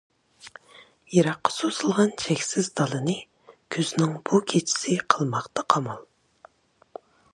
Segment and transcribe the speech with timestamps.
[1.15, 3.17] يىراققا سوزۇلغان چەكسىز دالىنى،
[3.75, 6.05] كۈزنىڭ بۇ كېچىسى قىلماقتا قامال.